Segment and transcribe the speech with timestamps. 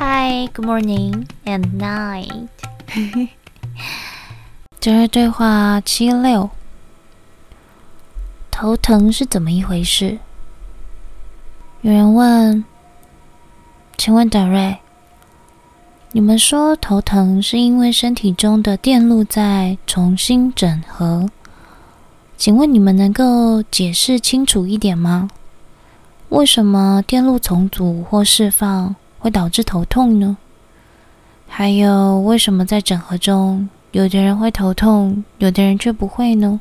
[0.00, 2.46] Hi, good morning and night。
[4.78, 6.50] 今日对话七六，
[8.48, 10.18] 头疼是怎么一回事？
[11.80, 12.64] 有人问，
[13.96, 14.78] 请问德瑞，
[16.12, 21.28] 你们说头疼是因为身体中的电路在重新整合？
[22.36, 25.28] 请问你们能够解释清楚一点吗？
[26.28, 30.36] 为什么电路重组或释放会导致头痛呢？
[31.46, 36.60] 还有，为什么在整合中，有的人会头痛，有的人却不会呢？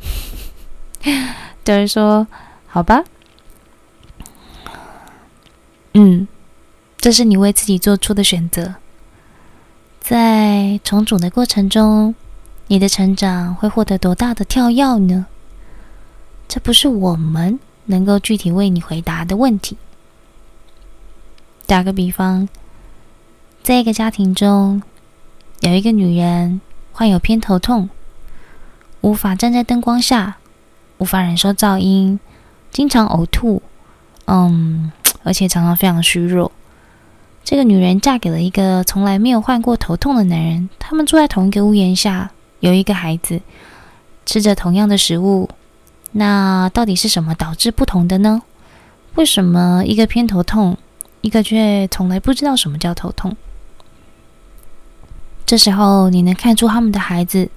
[1.62, 2.26] 等于说
[2.66, 3.04] ：“好吧，
[5.92, 6.26] 嗯，
[6.98, 8.74] 这是你为自己做出的选择，
[10.00, 12.14] 在重组的过程中。”
[12.66, 15.26] 你的成长会获得多大的跳跃呢？
[16.48, 19.76] 这不是我们能够具体为你回答的问题。
[21.66, 22.48] 打个比方，
[23.62, 24.82] 在一个家庭中，
[25.60, 26.60] 有一个女人
[26.92, 27.88] 患有偏头痛，
[29.00, 30.36] 无法站在灯光下，
[30.98, 32.20] 无法忍受噪音，
[32.70, 33.62] 经常呕吐，
[34.26, 34.92] 嗯，
[35.22, 36.52] 而且常常非常虚弱。
[37.42, 42.30] 这个女人嫁给了一个从来没有患过头痛的男人，他们住在同一个屋檐下。
[42.60, 43.42] 有一个孩子
[44.24, 45.50] 吃着同样的食物，
[46.12, 48.40] 那到底是什么导致不同的呢？
[49.16, 50.78] 为什么一个偏头痛，
[51.24, 53.34] 一个却从来不知道什么叫头痛？
[55.46, 57.48] 这时候你能看出他们的孩子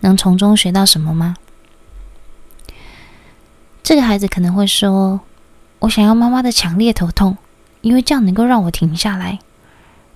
[0.00, 1.36] 能从中学到什么吗？
[3.84, 5.20] 这个孩子可能会说
[5.78, 7.36] ：“我想要妈妈的强烈头痛，
[7.80, 9.38] 因为这样能够让我停下来，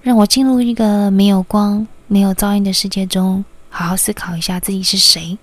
[0.02, 5.38] 让我进入一个没有光、没有噪音的世界中。”好好思考一下自己是谁，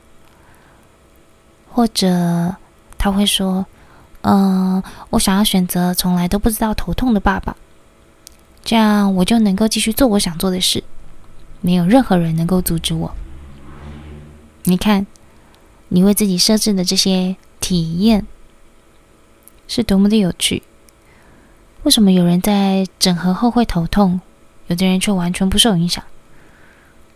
[1.72, 2.56] 或者
[2.97, 3.66] 他会说
[4.24, 7.56] ：“嗯、我想要选择从来都不知道头痛的爸爸，
[8.64, 10.84] 这样我就能够继续做我想做的事，
[11.62, 13.14] 没有任何人能够阻止我。”
[14.64, 15.06] 你看，
[15.90, 18.25] 你为自己设置的这些体验
[19.68, 20.64] 是多么的有趣。
[21.84, 24.22] 为什么有人在整合后会头痛，
[24.68, 26.02] 有的人却完全不受影响？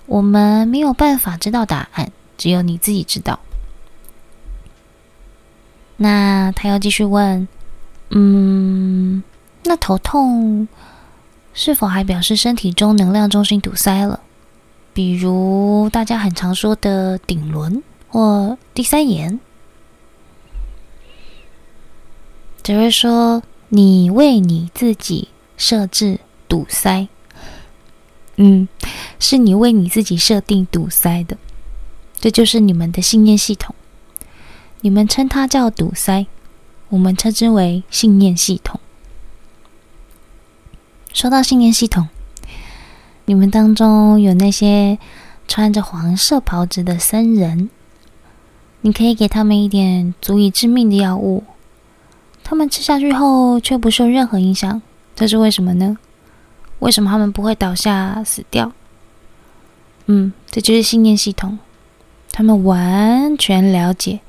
[0.08, 3.40] 我们没有办法知道答案，只有你自己知道。
[5.98, 7.48] 那他要继续问，
[8.12, 9.22] 嗯，
[9.64, 10.68] 那头痛
[11.54, 14.22] 是否还表示身体中能量中心堵塞了？
[14.94, 19.40] 比如大家很常说的顶轮或第三眼？
[22.64, 27.08] 德瑞说：“你为你自己设置堵塞。”
[28.38, 28.68] 嗯。
[29.20, 31.38] 是你为你自己设定堵塞的，
[32.20, 33.74] 这就是你们的信念系统。
[34.82, 36.28] 你们称它叫堵塞，
[36.90, 38.80] 我们称之为信念系统。
[41.14, 42.08] 说到信念系统，
[43.26, 45.00] 你们当中有那些
[45.48, 47.70] 穿着黄色袍子的僧人，
[48.82, 51.44] 你可以给他们一点足以致命的药物，
[52.44, 54.82] 他们吃下去后却不受任何影响，
[55.16, 55.98] 这是为什么呢？
[56.80, 58.72] 为什么他们不会倒下死掉？
[60.06, 61.58] 嗯，这就是信念系统。
[62.32, 64.20] 他们完全了解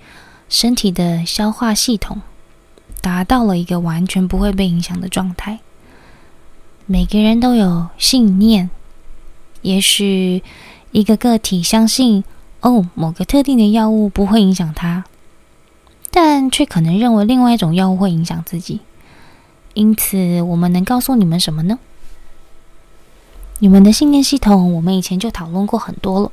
[0.49, 2.23] 身体的消化系统，
[3.01, 5.61] 达到了一个完全不会被影响的状态。
[6.87, 8.71] 每个人都有信念，
[9.63, 10.43] 也许
[10.91, 12.25] 一个个体相信
[12.61, 15.05] 哦，某个特定的药物不会影响他，
[16.11, 18.81] 但却可能认为另外一种药物会影响自己。
[19.75, 21.79] 因此，我们能告诉你们什么呢？
[23.59, 26.33] 你们的信念系统，我们以前就讨论过很多了。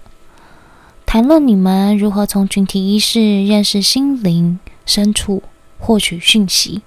[1.16, 5.44] 谈论你们如何从群体意识认识心灵深处
[5.80, 6.82] 获取讯息，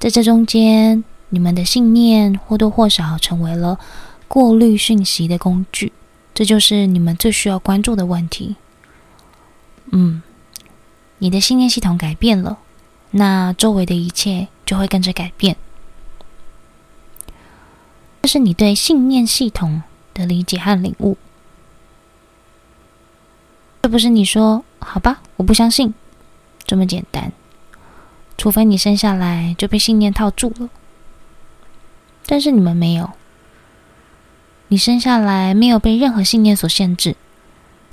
[0.00, 3.78] 在这中间，你们的信念或多或少成为了
[4.26, 5.92] 过滤讯息的工具。
[6.34, 8.56] 这就是你们最需要关注的问题。
[9.92, 10.20] 嗯，
[11.18, 12.58] 你的信念系统改变了，
[13.12, 15.56] 那周围的一切就会跟着改变。
[18.22, 21.16] 这是你对信念系统的理解和领悟，
[23.82, 25.92] 这不是你说“好吧，我不相信”
[26.64, 27.32] 这么简单。
[28.38, 30.70] 除非你生下来就被信念套住了，
[32.24, 33.10] 但是你们没有，
[34.68, 37.16] 你生下来没有被任何信念所限制，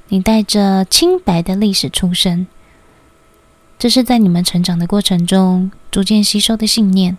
[0.09, 2.47] 你带着清白的历史出生，
[3.77, 7.18] 这是在你们成长的过程中逐渐吸收的信念。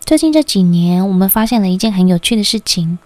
[0.00, 2.98] 最近这几年，我们发现了一件很有趣的事情：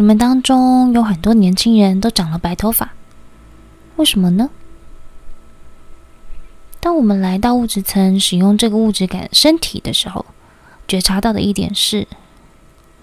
[0.00, 2.92] 你们当中有很多年轻人都长了白头发，
[3.96, 4.48] 为什么呢？
[6.80, 10.24] 当我们来到物质层，使用这个物质感身体的时候，
[10.88, 12.08] 觉察到的一点是，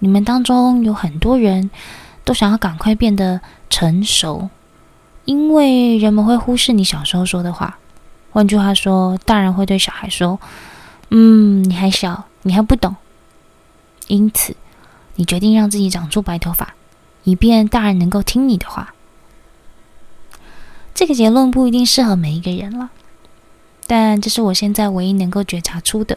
[0.00, 1.70] 你们当中有很多人
[2.24, 3.40] 都想要赶快变得
[3.70, 4.50] 成熟，
[5.24, 7.78] 因为人们会忽视你小时候说的话。
[8.32, 10.40] 换句话说，大人会对小孩说
[11.10, 12.96] ：“嗯，你还小，你还不懂。”
[14.08, 14.56] 因此，
[15.14, 16.74] 你决定让自己长出白头发，
[17.28, 18.94] 以便大人能够听你的话。
[20.94, 22.88] 这个结论不一定适合每一个人了，
[23.86, 26.16] 但这是我现在唯一能够觉察出的。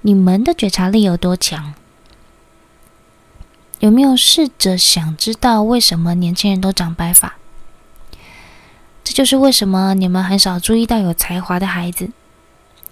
[0.00, 1.74] 你们的觉察力有多强？
[3.80, 7.34] 有没有试着想知道为什么年轻人都长白发？
[9.04, 12.10] 这就是为什么你们很少注意到有才华的孩子，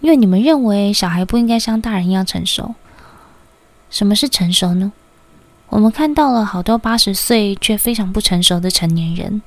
[0.01, 2.75] 因为你们认为小孩不应该像大人一样成熟。
[3.89, 4.93] 什么是成熟呢？
[5.71, 9.41] 我们看到了好多八十岁却非常不成熟的成年人，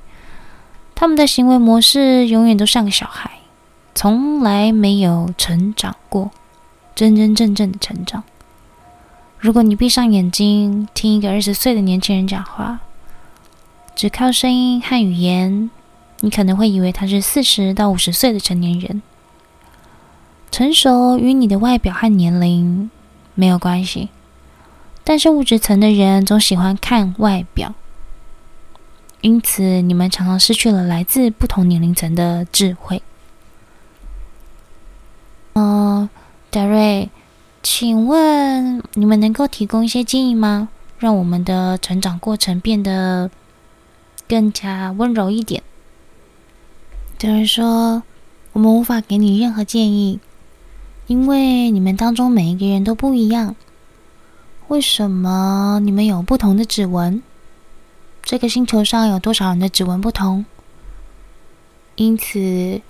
[0.94, 3.30] 他们的行为模式永远都像个小孩，
[3.94, 6.30] 从来没有成长过，
[6.94, 8.24] 真真正正的成长。
[9.38, 12.80] 如果你闭上眼睛听一个二十岁的年轻人讲话，
[13.94, 15.70] 只靠声音和语言。
[16.20, 19.02] 你可能会以为他是四十到五十岁的成年人。
[20.50, 22.90] 成熟与你的外表和年龄
[23.34, 24.08] 没有关系，
[25.04, 27.74] 但是物质层的人总喜欢看外表，
[29.20, 33.02] 因此你们常常失去了来自不同年龄层的智慧。
[35.52, 36.08] 嗯
[36.50, 37.10] ，Darry，
[37.62, 40.70] 请问你们能够提供一些建议吗？
[40.98, 43.30] 让我们的成长过程变得
[44.26, 45.62] 更加温柔一点。
[47.18, 48.02] 就是说，
[48.52, 50.18] 我们无法给你任何建议，
[51.06, 53.54] 因为你们当中每一个人都不一样。
[54.68, 57.22] 为什么你们有不同的指纹？
[58.22, 60.46] 这个星球上有多少人的指纹不同？
[61.96, 62.80] 因此，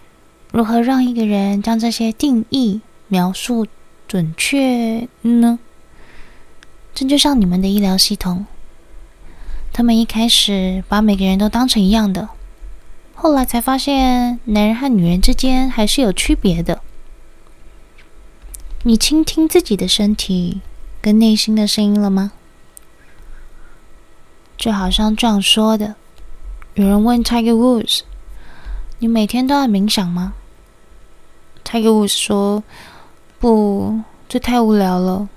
[0.52, 3.66] 如何让一个人将这些定义描述
[4.06, 5.58] 准确呢？
[6.94, 8.46] 这就像你们的医疗系统，
[9.72, 12.28] 他们一开始把每个人都当成一样的。
[13.16, 16.80] 后来才发现，男人和女人之间还是有区别的。
[18.84, 20.60] 你倾听自己的身体
[21.04, 22.32] 跟内心的声音了吗？
[24.56, 25.96] 就好像这样说的：
[26.72, 28.00] 有人问 Tiger Woods：“
[29.00, 30.32] 你每天都要冥想吗
[31.62, 32.64] ？”Tiger Woods 说
[33.38, 35.28] ：“不，这太无聊了。”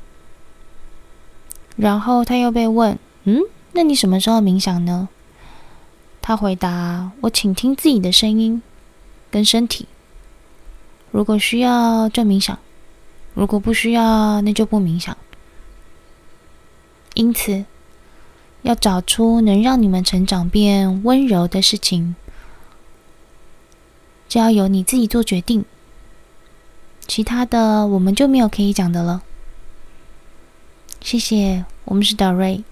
[1.75, 3.41] 然后他又被问：“嗯，
[3.73, 5.09] 那你什么时候冥想呢？”
[6.23, 8.61] 他回答：“我倾听自己的声音
[9.29, 9.85] 跟身体。
[11.11, 12.57] 如果需要就冥想，
[13.33, 15.17] 如果不需要那就不冥想。
[17.17, 17.65] 因此，
[18.61, 22.15] 要找出能让你们成长变温柔的事情，
[24.29, 25.65] 就要由你自己做决定。
[27.07, 29.23] 其他的我们就没有可以讲的了。
[31.01, 32.63] 谢谢，我们是 Darry。”